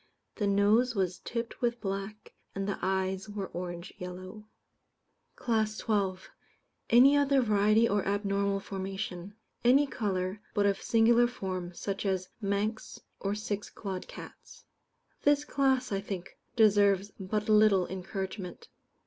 [0.37, 4.45] The nose was tipped with black, and the eyes were orange yellow.
[5.35, 6.27] CLASS XII.
[6.89, 9.35] Any other Variety or Abnormal Formation.
[9.63, 14.65] Any colour, but of singular form, such as Manx or six clawed cats.
[15.21, 18.69] This class, I think, deserves but little encouragement.